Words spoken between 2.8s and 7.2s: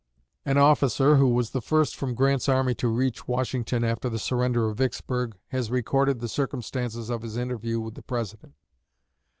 reach Washington after the surrender of Vicksburg, has recorded the circumstances